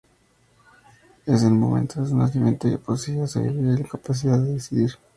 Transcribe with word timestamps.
En 1.27 1.35
el 1.35 1.51
momento 1.53 2.01
de 2.01 2.09
su 2.09 2.17
nacimiento 2.17 2.67
ya 2.67 2.79
poseía 2.79 3.27
sabiduría 3.27 3.73
y 3.79 3.83
la 3.83 3.87
capacidad 3.89 4.39
de 4.39 4.53
decidir. 4.53 4.93